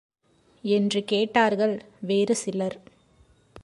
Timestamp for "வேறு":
2.01-2.35